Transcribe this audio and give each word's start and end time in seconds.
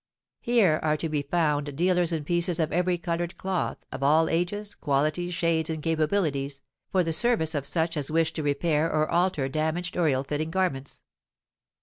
Here 0.39 0.79
are 0.81 0.97
to 0.97 1.07
be 1.09 1.21
found 1.21 1.75
dealers 1.75 2.11
in 2.11 2.23
pieces 2.23 2.59
of 2.59 2.71
every 2.73 2.97
coloured 2.97 3.37
cloth, 3.37 3.85
of 3.91 4.01
all 4.01 4.31
ages, 4.31 4.73
qualities, 4.73 5.35
shades, 5.35 5.69
and 5.69 5.83
capabilities, 5.83 6.61
for 6.89 7.03
the 7.03 7.13
service 7.13 7.53
of 7.53 7.67
such 7.67 7.95
as 7.95 8.09
wish 8.09 8.33
to 8.33 8.41
repair 8.41 8.91
or 8.91 9.07
alter 9.11 9.47
damaged 9.47 9.95
or 9.95 10.07
ill 10.07 10.23
fitting 10.23 10.49
garments. 10.49 11.03